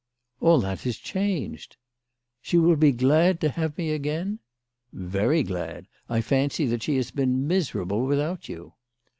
"All 0.41 0.59
that 0.61 0.83
is 0.87 0.97
changed." 0.97 1.77
"She 2.41 2.57
will 2.57 2.75
be 2.75 2.91
glad 2.91 3.39
to 3.41 3.49
have 3.51 3.77
me 3.77 3.91
again 3.91 4.39
?""Very 4.91 5.43
glad. 5.43 5.85
I 6.09 6.21
fancy 6.21 6.65
that 6.65 6.81
she 6.81 6.95
has 6.95 7.11
been 7.11 7.45
miserable 7.47 8.07
without 8.07 8.49
you." 8.49 8.73